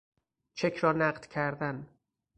[0.53, 1.87] چک را نقد کردن